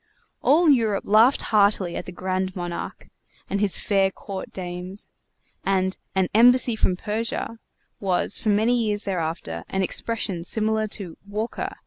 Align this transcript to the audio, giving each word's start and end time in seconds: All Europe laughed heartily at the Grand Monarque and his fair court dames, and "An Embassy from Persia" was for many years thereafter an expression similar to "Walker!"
All 0.41 0.67
Europe 0.67 1.03
laughed 1.05 1.43
heartily 1.53 1.95
at 1.95 2.05
the 2.05 2.11
Grand 2.11 2.55
Monarque 2.55 3.11
and 3.47 3.59
his 3.61 3.77
fair 3.77 4.09
court 4.09 4.51
dames, 4.51 5.11
and 5.63 5.95
"An 6.15 6.27
Embassy 6.33 6.75
from 6.75 6.95
Persia" 6.95 7.59
was 7.99 8.39
for 8.39 8.49
many 8.49 8.81
years 8.85 9.03
thereafter 9.03 9.63
an 9.69 9.83
expression 9.83 10.43
similar 10.43 10.87
to 10.87 11.19
"Walker!" 11.27 11.75